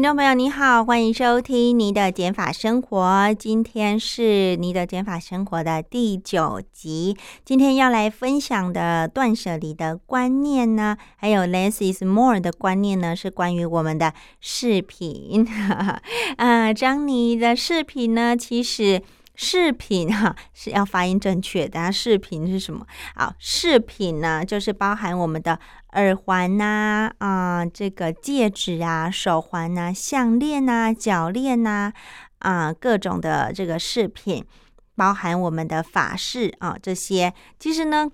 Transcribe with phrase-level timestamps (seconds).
[0.00, 3.34] 听众朋友，你好，欢迎收听你的减法生活。
[3.38, 7.14] 今天是你的减法生活的第九集。
[7.44, 15.46] 今天要来分享的断舍离的观念呢，还有 less is more 的观念呢，是关于我们的饰品。
[16.38, 19.02] 啊，张妮的饰品呢，其实。
[19.42, 22.86] 饰品哈是要发音正确的，饰品 是什么？
[23.16, 25.58] 好，饰品呢就是包含我们的
[25.92, 31.90] 耳环呐，啊，这个戒指啊、手环呐、项链呐、脚链呐，
[32.40, 34.44] 啊，各种的这个饰品，
[34.94, 38.10] 包含我们的发饰啊，这些其实呢。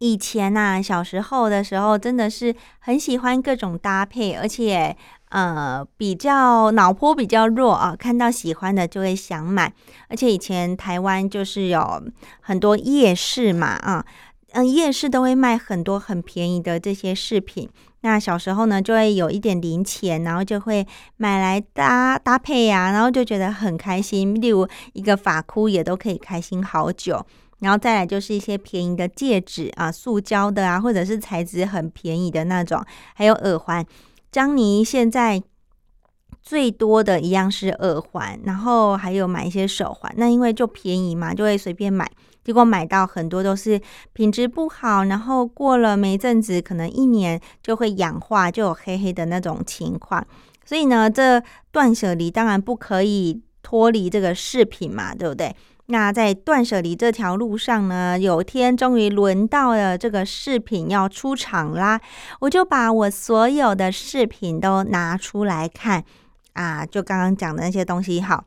[0.00, 4.94] 以前呐，小时候的时候，真的是很喜欢各种搭配，而且
[5.34, 9.72] 呃，比较脑波比较弱啊，看到喜欢的就会想买。
[10.08, 12.00] 而且以前台湾就是有
[12.40, 14.06] 很多夜市嘛，啊，
[14.52, 17.68] 嗯，夜市都会卖很多很便宜的这些饰品。
[18.02, 24.40] 那小时候呢，就会有一点零钱，然后就会买来搭搭配呀，然后就觉得很开心。
[24.40, 27.26] 例如一个发箍也都可以开心好久。
[27.58, 33.84] 然后再来就是一些便宜的戒指啊，塑胶的啊，或者是材质很便宜的那种，还有耳环。
[34.34, 35.40] 张妮现在
[36.42, 40.12] 最多的一样是耳环，然后还有买一些手环。
[40.16, 42.10] 那因为就便宜嘛，就会随便买。
[42.42, 43.80] 结果买到很多都是
[44.12, 50.26] 品质不好，然后过了没阵子，可能一年就会氧化，就有黑黑的那种情况。
[50.64, 55.54] 所以呢，这断舍离当然不可以脱离这个饰品嘛，对不对？
[55.86, 62.00] 那在断舍离这条路上呢，有天终于轮到了这个饰品要出场啦，
[62.40, 66.02] 我就把我所有的饰品都拿出来看
[66.54, 68.44] 啊，就刚刚讲的那些东西，好，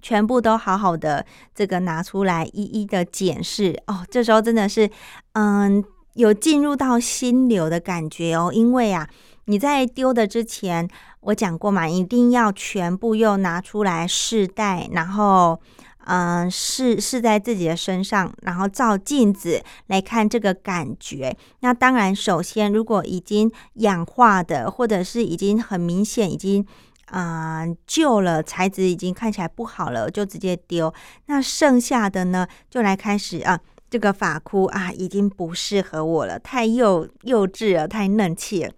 [0.00, 4.06] 全部都好好的这个拿出来一一的检视哦。
[4.08, 4.88] 这时候真的是，
[5.32, 5.82] 嗯，
[6.14, 9.08] 有进入到心流的感觉哦，因为啊，
[9.46, 10.88] 你在丢的之前，
[11.22, 15.60] 我讲过嘛，一定要全部又拿出来试戴，然后。
[16.06, 21.36] 嗯，试试在自己的身上，然后照镜子来看这个感觉。
[21.60, 26.66] 那当然，首先如果已经氧化的，或者是已经很明显已经
[27.06, 30.92] 啊旧了，材质已经看起来不好了，就直接丢。
[31.26, 33.60] 那剩下的呢，就来开始啊，
[33.90, 38.72] 这个发箍啊，已经不适合我了，太幼幼稚了，太嫩气了。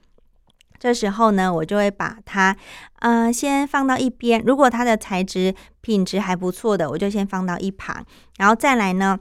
[0.82, 2.56] 这时候呢，我就会把它，
[2.98, 4.42] 呃，先放到一边。
[4.44, 8.04] 如果它的材质品质还不错的，我就先放到一旁。
[8.38, 9.16] 然后再来呢，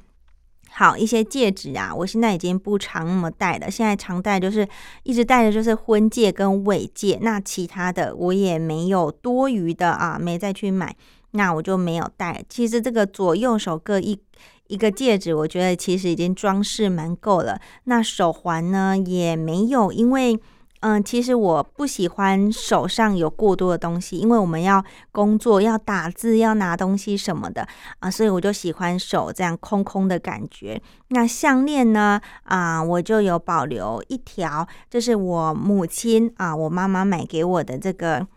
[0.72, 3.70] 好一些戒指啊，我现在已经不常那么戴了。
[3.70, 4.68] 现在常戴就是
[5.04, 7.20] 一直戴的就是婚戒跟尾戒。
[7.22, 10.96] 那其他的我也没有多余的啊，没再去买，
[11.34, 12.44] 那我就没有戴。
[12.50, 14.20] 其实这个左右手各一
[14.66, 17.62] 一个戒指，我觉得其实已经装饰蛮够了。
[17.84, 20.40] 那手环呢，也没有，因为。
[20.82, 27.68] 嗯，其实我不喜欢手上有过多的东西，因为我们要工作、要打字、要拿东西什么的
[28.00, 30.82] 啊，所以我就喜欢手这样空空的感觉。
[31.10, 32.20] 那项链呢？
[32.44, 38.28] 啊，我就有保留一条，这是我母亲啊，我妈妈买给我的这个。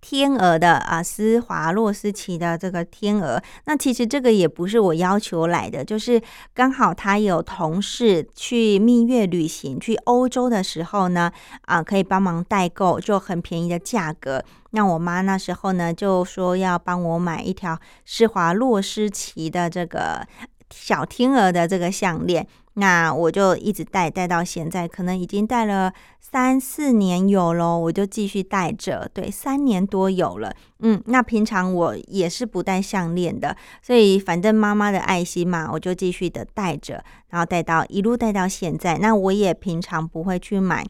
[0.00, 6.22] 天鹅的啊，施华洛斯奇的这个天鹅，那其实这个也不是我要求来的，就是
[6.54, 11.32] 刚好他有同事去蜜月旅行，去欧洲的时候呢，
[11.62, 14.42] 啊，可以帮忙代购，就很便宜的价格。
[14.70, 20.26] 那我妈那时候呢，就说要帮我买一条施华洛斯奇的这个
[20.70, 22.46] 小天鹅的这个项链。
[22.80, 29.10] 那我就一直戴戴到现在，可能已经戴了三四年有咯，我就继续戴着。
[29.12, 30.54] 对，三年多有了。
[30.78, 38.96] 嗯，那平常我也是不戴项链的，所以反正妈妈的爱心嘛，我就继续的戴着，然后戴到一路戴到现在。
[38.98, 40.86] 那我也平常不会去买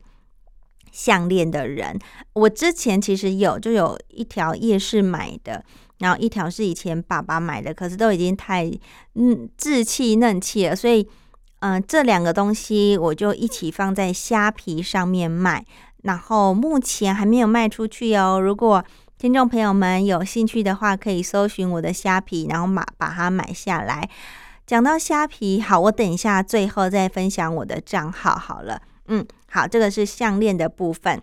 [0.93, 1.99] 项链的人，
[2.35, 5.65] 我之前其实有就有一条夜市买的，
[6.01, 8.71] 然后一条是以前爸爸买的，可是都已经太
[9.15, 11.09] 嗯稚气嫩气了，所以。
[11.61, 15.65] 嗯，这两个东西我就一起放在虾皮上面卖，
[16.03, 18.41] 然后目前还没有卖出去哦。
[18.41, 18.85] 如果
[19.19, 24.09] 听众朋友们有兴趣的话，可以搜寻我的虾皮，然后买把它买下来。
[24.65, 28.81] 讲到虾皮，好，我等一下最后再分享我的账号好了。
[29.09, 31.21] 嗯，好，这个是项链的部分。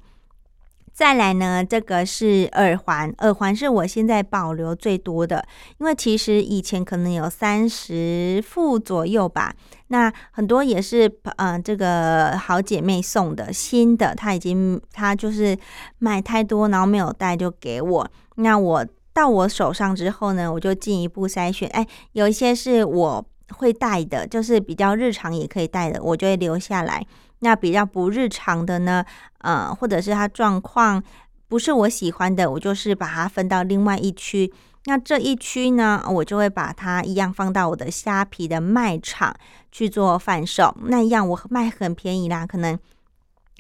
[0.95, 5.45] 再来呢，这个是耳环，耳环是我现在保留最多的，
[5.77, 9.53] 因为其实以前可能有三十副左右吧。
[9.87, 15.57] 那很多也是呃，这个好姐妹送的新的，她已经她就是
[15.99, 18.09] 买太多，然后没有带就给我。
[18.35, 23.25] 那我到我手上之后呢，我就进一步筛选，哎，有一些是我
[23.57, 27.05] 会带的，就是比较日常也可以带的，我就会留下来。
[27.39, 29.05] 那比较不日常的呢，
[29.39, 31.03] 呃，或者是它状况
[31.47, 34.51] 不是我喜欢的，我就是把它分到另外一区。
[34.85, 39.35] 那这一区呢，我就会把它一样放到我的虾皮的卖场
[39.71, 40.75] 去做贩售。
[40.85, 42.77] 那一样我卖很便宜啦，可能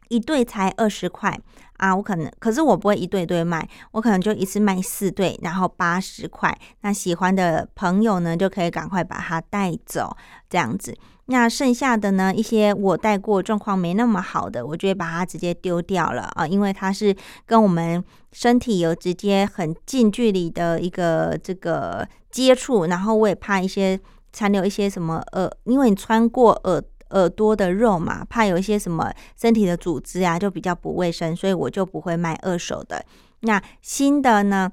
[0.09, 1.39] 一对才二十块。
[1.77, 6.57] 啊，我可能，可是我不会一对对卖，我可能就一次卖四对，然后八十块。
[6.81, 10.15] 那喜欢的朋友呢，就可以赶快把它带走，
[10.49, 10.97] 这样子。
[11.27, 23.99] 那剩下的呢，一些我带过状况没那么好的，我就会把它直接丢掉了啊，因为它是跟我们身体有直接很近距离的一个这个接触，然后我也怕一些
[24.31, 26.83] 残留一些什么呃，因为你穿过耳。
[27.11, 33.05] 耳朵的肉嘛，怕有一些什么身体的组织啊，就比较不卫生，所以我就不会卖二手的。
[33.41, 34.69] 那新的呢，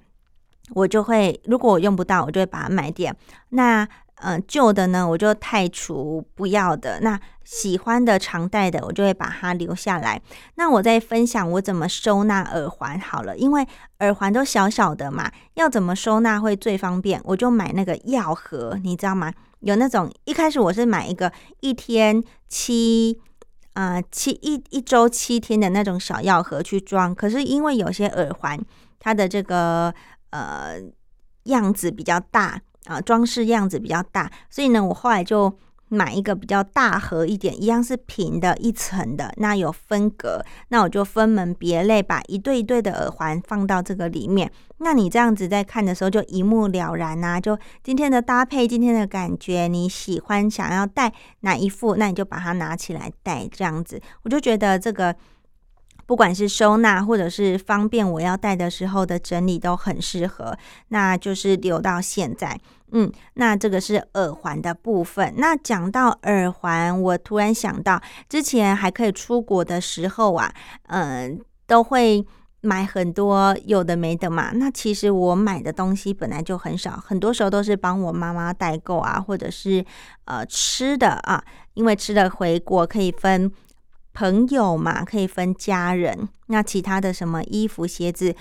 [0.71, 3.15] 我就会如果我用不到，我就会把它卖掉。
[3.51, 3.87] 那
[4.25, 7.01] 嗯，旧的呢，我就太除不要的。
[7.01, 10.23] 那喜欢的常戴的，我就会把它留下来。
[10.55, 13.67] 那我再分享我怎么收纳耳环好了，因为
[13.99, 17.21] 耳环都小小的嘛，要怎么收纳会最方便？
[17.25, 19.33] 我就买那个药盒，你知道吗？
[19.61, 23.21] 有那种一开始我是买一个一天七
[23.75, 28.59] 啊七一一周七天的那种小药盒去装，可是因为有些耳环
[29.01, 29.93] 它的这个
[30.31, 30.81] 呃
[31.45, 32.61] 样子比较大。
[32.87, 35.53] 啊，装饰样子比较大，所以呢，我后来就
[35.89, 44.51] 买一个比较大盒一点，一样是平的一层的，那有分隔，那我就分门别类，把一对一对的耳环放到这个里面。
[44.79, 55.15] 那你这样子在看的时候就一目了然呐，就今天的搭配，今天的感觉，你喜欢想要戴哪一副，那你就把它拿起来戴，这样子，我就觉得这个。
[56.07, 60.57] 不管是收纳或者是方便我要带的时候的整理都很适合，
[60.89, 62.59] 那就是留到现在。
[62.95, 65.33] 嗯，那这个是耳环的部分。
[65.39, 70.53] 那讲到耳环，我突然想到之前还可以出国的时候啊，
[70.89, 72.23] 嗯，都会
[72.61, 74.51] 买很多有的没的嘛。
[74.53, 79.83] 那其实我买的东西本来就很少，很多时候都是帮我妈妈代购啊，或者是
[80.27, 83.51] 呃吃的啊，因为吃的回国可以分。
[84.13, 86.29] 朋友嘛，可以分家人。
[86.47, 88.35] 那其他的什么衣服、鞋子，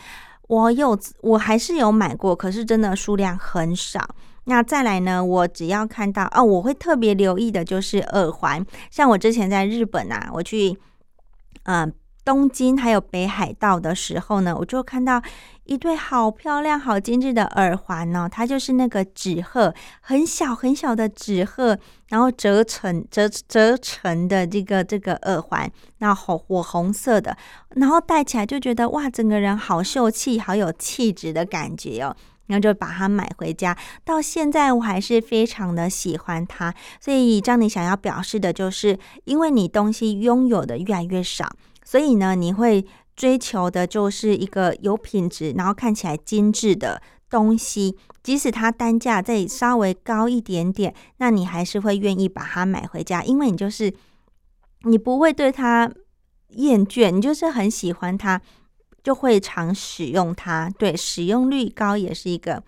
[0.48, 4.16] 我有，我还是有买过，可是真的数量很少。
[4.46, 8.66] 那再来呢，我只要看到哦，我会特别留意的就是耳环。
[8.90, 10.78] 像我之前在日本啊，我去，
[11.64, 11.94] 嗯。
[12.24, 15.20] 东京还有北海道的时候呢，我就看到
[15.66, 18.28] 一对好漂亮、好精致的耳环呢。
[18.32, 21.78] 它就是那个纸鹤，很小很小的纸鹤，
[22.10, 27.38] 然后折成折折成的这个这个耳环，那火火红色的，
[27.76, 32.16] 然后戴起来就觉得哇，整个人好秀气、好有气质的感觉哦。
[32.48, 36.74] 然后就把它买回家，到现在我还是非常的喜欢它。
[37.00, 41.50] 所以，张你想要表示的就是，因为你东西拥有的越来越少。
[41.86, 42.86] 所以呢，你会
[43.22, 53.94] 追求的就是一个有品质，然后看起来精致的东西，即使它单价再稍微高一点点，那你还是会愿意把它买回家，因为你就是
[54.86, 55.88] 你不会对它
[56.56, 58.42] 厌倦，你就是很喜欢它，
[59.04, 60.68] 就会常使用它。
[60.80, 62.64] 对，使用率高也是一个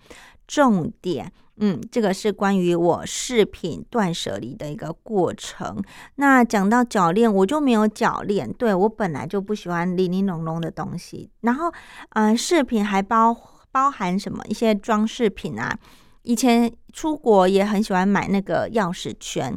[0.46, 1.32] 重点。
[1.58, 5.80] 嗯，这个是关于我饰品断舍离的一个过程。
[6.16, 11.30] 那讲到脚链，我就没有脚链，对我本来就不喜欢零零珑珑的东西。
[11.42, 11.72] 然后，
[12.10, 13.36] 嗯，饰品还包
[13.70, 15.78] 包含什么一些装饰品啊？
[16.22, 19.56] 以前出国也很喜欢买那个钥匙圈，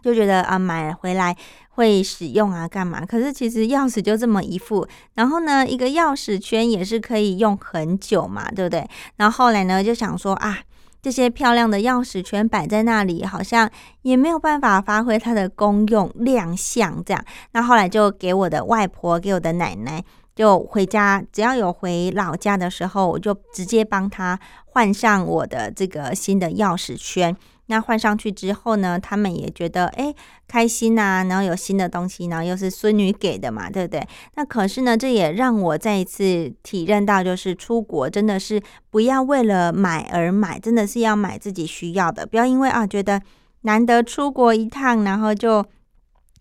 [0.00, 1.36] 就觉得啊，买回来
[1.70, 3.04] 会使用啊，干嘛？
[3.04, 8.88] 可是其实钥匙就这么一副，然后呢，一个钥匙圈也是可以用很久嘛，对不对？
[9.16, 10.58] 然后后来呢，就想说啊。
[11.00, 13.70] 这些漂亮的钥匙圈摆在那里，好像
[14.02, 17.02] 也没有办法发挥它的功用亮相。
[17.04, 20.02] 这样，那后来就给我的外婆，给我的奶奶，
[20.34, 27.36] 就回家，只要有回老家的时候，我就直接帮她换上我的这个新的钥匙圈。
[27.68, 30.14] 那换上去之后呢，他们也觉得哎
[30.46, 34.06] 开心呐，然后有新的东西，然后又是孙女给的嘛，对不对？
[34.34, 38.60] 那可是呢，这也让我再一次体认到，就是出国真的是
[38.90, 43.20] 不要为了买而买，真的是要买自己需要的，不要因为啊觉得
[43.62, 45.64] 难得出国一趟，然后就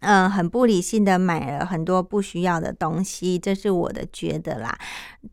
[0.01, 4.77] 嗯，很不理性的买了很多不需要的东西，这是我的觉得啦。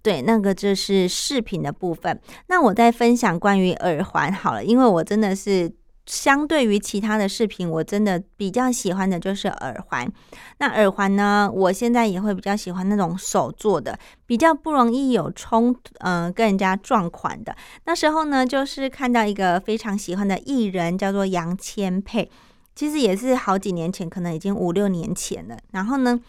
[0.02, 2.18] 对，那个就是饰品的部分。
[2.48, 5.70] 那我在分享关于耳环好了，因为我真的是
[6.06, 10.11] 相对于其他的饰品，我真的比较喜欢的就是耳环。
[10.58, 17.56] 那耳环呢，我现在也会比较喜欢那种手做的，比较不容易有冲，嗯，跟人家撞款的。
[17.84, 22.30] 那时候呢，就是看到一个非常喜欢的艺人，叫做杨千佩。
[22.75, 25.56] 其实也是好几年前，可能已经五六年前了。
[25.70, 26.20] 然后呢，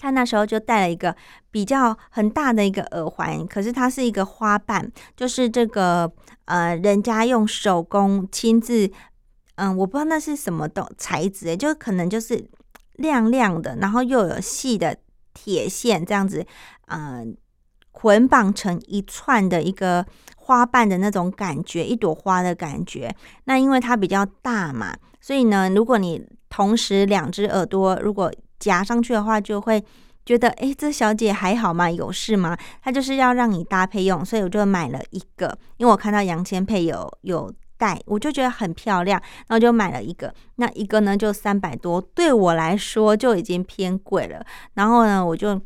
[0.00, 1.14] 他那时候就戴了一个
[1.50, 6.10] 比较很大的一个耳环，可是它是一个花瓣，就是这个
[6.46, 8.90] 呃，人家用手工亲自，
[9.56, 12.48] 嗯，我不知道那是什么的材质，就可能就是
[12.94, 14.96] 亮亮的，然后又有细的
[15.34, 16.46] 铁线这样子，
[16.86, 17.36] 嗯，
[17.92, 23.14] 捆绑成一串的一个花瓣的那种感觉，一朵花的感觉。
[23.44, 24.96] 那因为它比较大嘛。
[25.20, 29.82] 所以呢，如果你同时两只耳朵如果夹上去的话，就会
[30.24, 31.90] 觉得，哎，这小姐还好吗？
[31.90, 32.56] 有事吗？
[32.80, 40.32] 她就是要让你搭配用，所以我就买了一个，因为我看到杨千配有有戴，我就觉得很漂亮，然后就买了一个。
[40.56, 44.44] 那一个呢，就三百多，对我来说就已经偏贵了。
[44.74, 45.60] 然后呢，我就。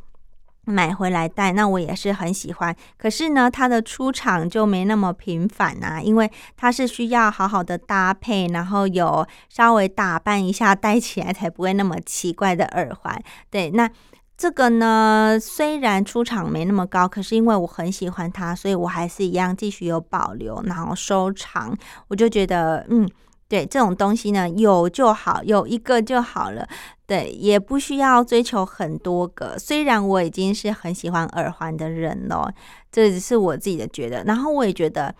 [0.64, 2.74] 买回来戴，那我也是很喜欢。
[2.96, 13.22] 可是呢，它的出场就没那么频繁啊，因为它是需要好好的搭配，然后有稍微打扮一下，戴起来才不会那么奇怪的耳环。
[13.50, 13.88] 对，那
[14.36, 21.76] 这个呢，虽然出场没那么高，可是因为我很喜欢它，所以我还是一样继续有保留，然后收藏。
[22.08, 23.08] 我就觉得，嗯。
[23.48, 26.66] 对这种东西呢，有就好，有一个就好了。
[27.06, 29.58] 对，也不需要追求很多个。
[29.58, 32.52] 虽然我已经是很喜欢耳环的人了，
[32.90, 34.24] 这只是我自己的觉得。
[34.24, 35.14] 然后我也觉得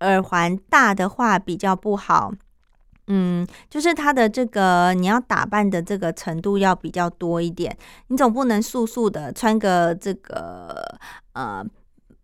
[0.00, 2.32] 耳环大的话比较不好，
[3.06, 7.76] 嗯，就是它的这个你要打扮的这个程度要比较多一点。
[8.08, 10.98] 你总不能素素的穿个这个
[11.34, 11.64] 呃。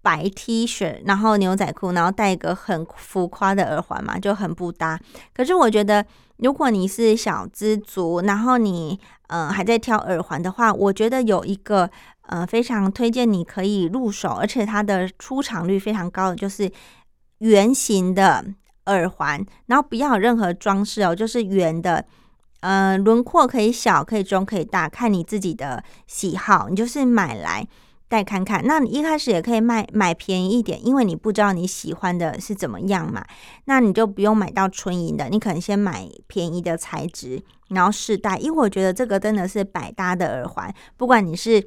[0.04, 5.00] 白 T 恤，然后牛仔裤，然后戴一个很浮夸的耳环嘛，就很不搭。
[5.34, 6.04] 可是我觉得，
[6.36, 11.88] 如果你是小资族，然后你嗯还在挑耳环的话，我觉得有一个
[12.26, 16.70] 呃非常推荐你可以入手，而且它的出场率非常高的，就是
[17.38, 18.44] 圆形的
[18.84, 22.04] 耳环，然后不要有任何装饰哦，就是圆的，
[22.60, 27.66] 呃轮廓可以小，可以中，可以大，看你自己的喜好，你就是买来。
[28.14, 33.24] 再看看，那你一开始也可以卖买便宜一点，因为你不知道你喜欢的是怎么样嘛，
[33.64, 38.38] 那你就不用买到纯银的，你可能先买便宜的材质，然后试戴。
[38.38, 41.66] 因为我觉得这个真的是百搭的耳环，不管你是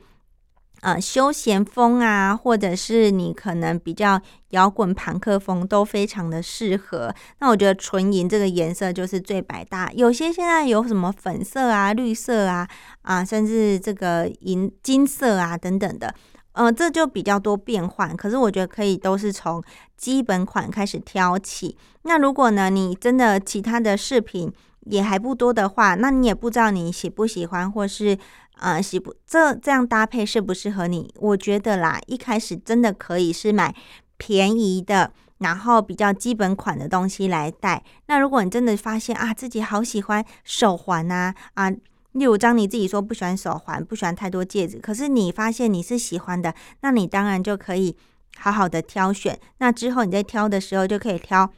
[0.79, 7.13] 呃休闲风啊，或者是你可能比较摇滚朋克风，都非常的适合。
[7.39, 12.65] 那我觉得纯银这个颜色就是最百搭，有些现在有什么粉色啊、绿色啊
[13.01, 16.15] 啊，甚至这个银金色啊等等的。
[16.57, 19.63] 呃，这就比较多变换，可是我觉得可以都是从
[19.95, 21.77] 基本款开始挑起。
[22.01, 24.51] 那如果呢，你真的其他的饰品
[24.85, 28.17] 也还不多的话，那你也不知道你喜不喜欢，或是
[28.59, 31.13] 呃喜不这这样搭配适不适合你？
[31.19, 33.75] 我觉得啦，一开始真的可以是买
[34.17, 37.83] 便宜的，然后比较基本款的东西来戴。
[38.07, 41.71] 那如果你真的发现啊，自己好喜欢手环啊啊。
[42.17, 47.95] 例如，张你自己说不喜欢手环，不喜欢太多戒指，可是你发现你是喜欢的，那你当然就可以
[48.37, 49.39] 好好的挑选。
[49.59, 51.51] 那之后你在挑的时候，就可以挑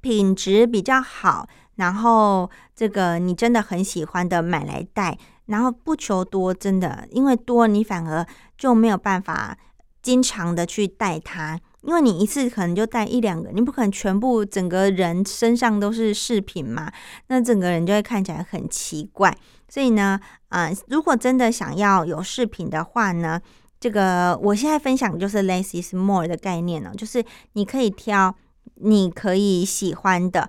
[0.00, 8.24] 品质比较好，然后这个你真的很喜欢的买来戴，然后不求多，真的，因为多你反而
[8.56, 9.58] 就没有办法
[10.00, 11.58] 经常的去戴它。
[11.82, 16.90] 因为你一次可能就带一两个，你不可能全部整个人身上都是饰品嘛，
[17.26, 19.36] 那整个人就会看起来很奇怪。
[19.68, 23.40] 所以呢，啊，如果真的想要有饰品的话呢，
[23.80, 27.24] 这个我现在分享就是 less is more 的概念呢，就是
[27.54, 28.34] 你可以挑
[28.76, 30.48] 你可以喜欢的，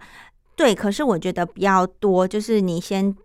[0.55, 3.15] 对，可是我觉得比较多，就是你先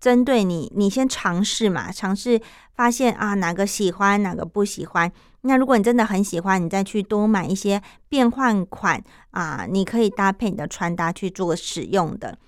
[0.00, 2.40] 针对你，你先尝试嘛，尝试
[2.74, 5.10] 发现啊哪个喜欢，哪个不喜欢。
[5.42, 12.38] 那如果你真的很喜欢，你再去多买一些变换款啊，你可以搭配你的穿搭去做使用的。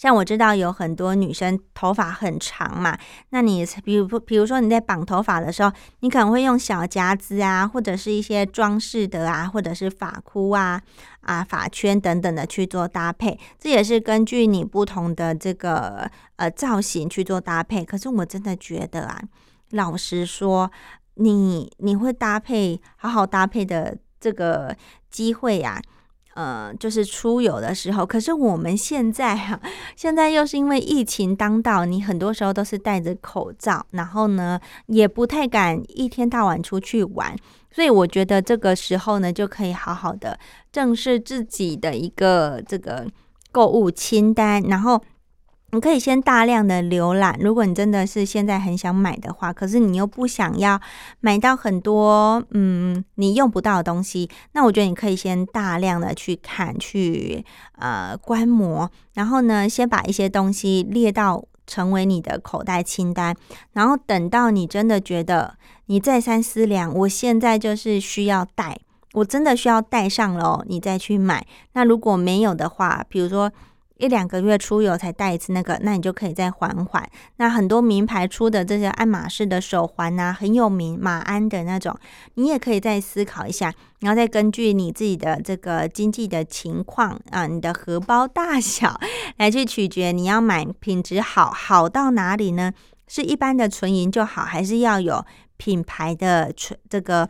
[0.00, 10.80] 像我知道有很多女生头发很长嘛，那你比如比如说你在绑头发的时候，你可能会用小夹子啊，或者是一些装饰的啊，或者是发箍啊、
[11.20, 13.38] 啊发圈等等的去做搭配。
[13.58, 17.84] 这也是根据你不同的这个呃造型去做搭配。
[17.84, 19.20] 可是我真的觉得啊，
[19.72, 20.70] 老实说。
[21.16, 24.74] 你你会搭配好好搭配的这个
[25.10, 25.78] 机会呀，
[26.34, 29.60] 呃，就是出游的时候，可是我们现在哈，
[29.96, 37.36] 现在又是因为疫情当道，你很多时候都是戴着口罩，然后呢，也不太敢一天到晚出去玩，
[37.70, 40.38] 所以我觉得这个时候呢，就可以好好的
[40.70, 43.06] 正视自己的一个这个
[43.50, 45.02] 购物清单，然后。
[45.72, 50.80] 你可以先大量的浏览，如果你真的是现在很想买的话，可是你又不想要
[51.20, 57.44] 买到很多嗯你用不到的东西，那我觉得你可以先大量的去看，去
[57.78, 63.36] 呃观摩，然后呢，先把一些东西列到成为你的口袋清单，
[63.72, 65.54] 然后等到你真的觉得
[65.86, 68.76] 你再三思量，我现在就是需要带，
[69.12, 71.46] 我真的需要带上了，你再去买。
[71.74, 73.52] 那如果没有的话，比如说。
[74.00, 77.08] 一两个月出游才戴一次那个，那你就可以再缓缓。
[77.36, 81.96] 那很多名牌出的这些爱马仕的手环呐，很有名，马鞍的那种，
[82.34, 88.98] 你也可以再思考一下，然后再根据你自己的这个经济的情况啊，你的荷包大小
[89.38, 92.72] 来去取决你要买品质好，好到哪里呢？
[93.06, 95.24] 是一般的纯银就好，还是要有
[95.56, 97.28] 品牌的纯这个？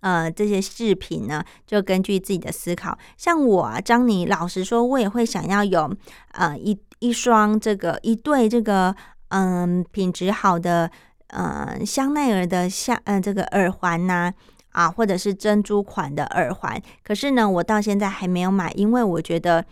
[0.00, 2.96] 呃，这些饰品呢，就根据自己的思考。
[3.16, 5.92] 像我啊，张妮，老实说，我也会想要有
[6.32, 8.94] 呃一一双这个一对这个
[9.30, 10.88] 嗯品质好的
[11.28, 14.32] 呃香奈儿的香呃这个耳环呐
[14.70, 16.80] 啊，或者是珍珠款的耳环。
[17.02, 19.64] 可是呢，我到现在还没有买，因为我觉得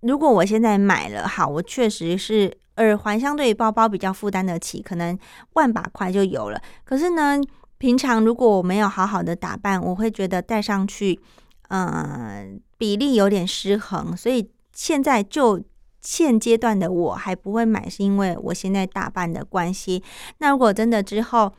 [0.00, 5.18] 如果我现在买了，好，我确实是耳环相对于包包比较负担得起，可能
[5.52, 6.62] 万把块就有了。
[6.82, 7.38] 可是呢。
[7.80, 11.18] 平常如果我没有好好的打扮，我会觉得戴上去，
[11.70, 14.14] 嗯，比例有点失衡。
[14.14, 15.58] 所以现在就
[16.02, 20.04] 现阶段的我还不会买，是因为我现在打扮的关系。
[20.38, 21.50] 那如果真的之后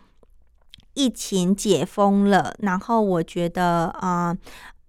[0.94, 4.38] 疫情解封了，然后我觉得啊，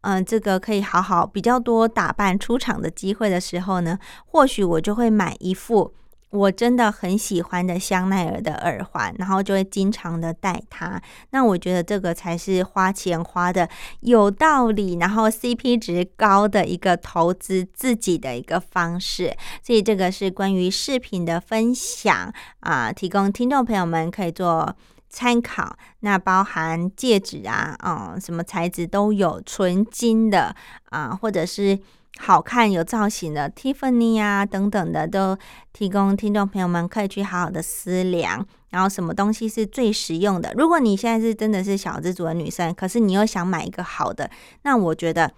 [0.03, 5.95] 嗯，这个可以好好比较多打扮出场的机会的时候呢，或许我就会买一副。
[6.33, 11.01] 我真的很喜欢的香奈儿的耳环，然后就会经常的戴它。
[11.31, 13.69] 那我觉得这个才是花钱花的
[14.01, 19.37] 有道理，然后 CP 值高的一个投资自己的一个方式。
[19.63, 24.75] 所以这个是关于饰品的分享啊，提供听众朋友们可以做
[25.11, 25.77] 参考。
[26.01, 30.57] 那包含戒指啊，嗯，什么材质都有，纯金的
[30.89, 31.79] 啊，或者是。
[32.19, 35.37] 好看有造型的 Tiffany 啊等等的，都
[35.73, 40.53] 提供听众朋友们可以去好好的思量，然后什么东西是最实用的。
[40.57, 44.31] 如果你现在是真的是小资族的女生，可是你又想买一个好的，
[44.63, 45.33] 那我觉得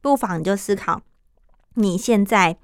[0.00, 1.00] 不妨你就思考，
[1.74, 2.56] 你现在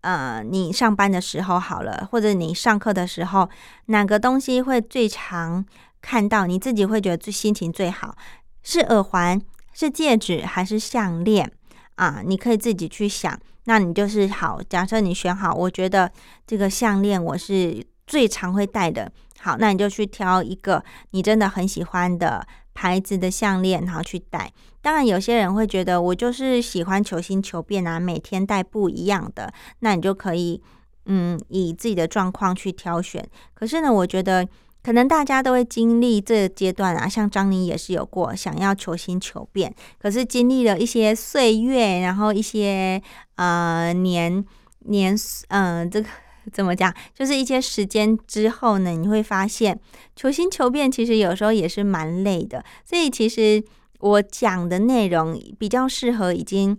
[0.00, 3.48] 呃你上班的时候好了，或者你上课的时候，
[3.86, 5.64] 哪个东西会最常
[6.00, 8.16] 看到，你自己会觉得最心情最好，
[8.62, 9.40] 是耳环，
[9.74, 11.52] 是戒指，还是项链？
[12.00, 14.58] 啊，你可以自己去想，那你就是好。
[14.70, 16.10] 假设你选好，我觉得
[16.46, 19.12] 这个项链我是最常会戴的。
[19.38, 24.50] 好，那你就去挑一个你真的很喜欢的牌子的项链，然后去戴。
[24.80, 30.62] 当然，有些人会觉得我就是喜欢求新求变啊，每天戴不一样的，那你就可以
[31.04, 33.22] 嗯，以自己的状况去挑选。
[33.52, 34.48] 可是呢，我觉得。
[34.82, 43.02] 可能大家都会经历这个阶段啊，像张宁也是有过想要求新求变，可是经历了一些岁月，然后一些
[43.36, 44.42] 呃年
[44.86, 45.14] 年
[45.48, 46.08] 嗯，这个
[46.50, 49.78] 怎么讲，就是一些时间之后呢，你会发现
[50.16, 52.64] 求新求变其实有时候也是蛮累的。
[52.84, 53.62] 所以其实
[53.98, 56.78] 我讲的内容比较适合已经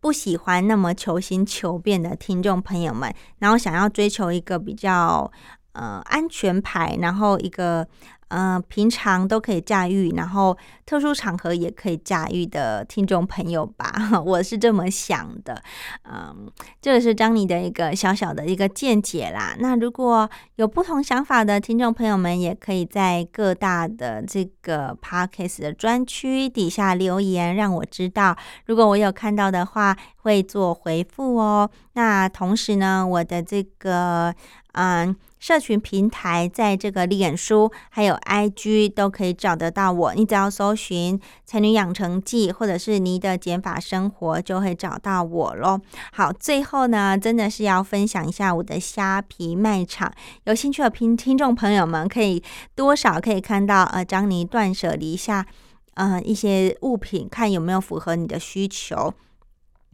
[0.00, 5.30] 不喜欢那么求新求变的听众朋友们，然后想要追求一个比较。
[5.72, 7.86] 呃，安全牌，然后一个
[8.30, 13.92] 呃，平常都可以驾驭，然后特殊场合也可以驾驭的听众朋友吧，
[14.24, 15.60] 我是这么想的。
[16.04, 16.48] 嗯，
[16.80, 19.56] 这个是张妮的一个小小的一个见解啦。
[19.58, 28.36] 那如果有不同想法的听众朋友们，也可以在各大的这个 podcast 的专区底下留言，让我知道。
[28.66, 31.68] 如果我有看到的话，会做回复哦。
[31.94, 34.32] 那同时呢，我的这个
[34.74, 35.16] 嗯。
[35.40, 45.80] 社群平台在这个脸书还有 IG 都可以找得到我，你只要搜寻“才女养成记”或者是“你的减法生活”，就会找到我喽。
[46.12, 50.12] 好，最后呢，真的是要分享一下我的虾皮卖场，
[50.44, 52.42] 有兴趣的听听众朋友们可以
[52.74, 55.46] 多少可以看到呃，张妮断舍离下
[55.94, 59.12] 呃一些物品，看有没有符合你的需求。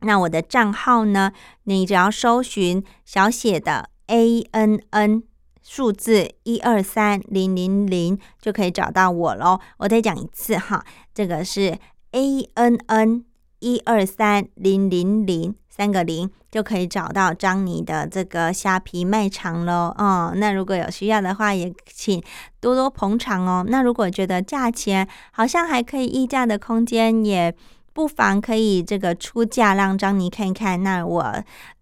[0.00, 1.32] 那我的账号呢，
[1.64, 5.22] 你只要搜寻小写的 A N N。
[5.68, 9.58] 数字一二三零零零就可以找到我喽。
[9.78, 11.76] 我再讲一次哈，这个是
[12.12, 13.24] A N N
[13.58, 19.92] 一二三零零零三个零，就可以找到张尼的这个虾皮卖场喽。
[19.98, 22.22] 哦，那如果有需要的话，也请
[22.60, 23.64] 多多捧场哦。
[23.66, 27.52] 那如果觉得价钱好像还可以议价的空间，也
[27.96, 30.82] 不妨可以这个出价让张妮看一看。
[30.82, 31.34] 那我，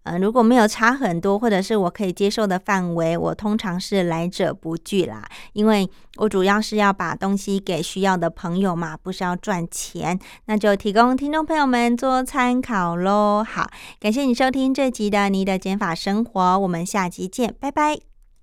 [0.03, 5.27] 呃，如果没有差很多，或者是我可以接受的范围，我通常是来者不拒啦。
[5.51, 10.17] 因为我主要是要把东西给需要的朋友嘛，不是要赚钱。
[10.45, 13.43] 那就提供听众朋友们做参考喽。
[13.45, 18.14] 好，感谢你收听这集的你的减法生活，我们下集见，拜拜。